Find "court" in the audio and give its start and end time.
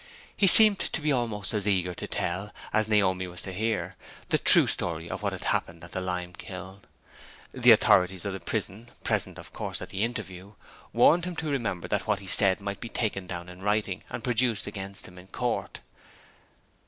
15.27-15.81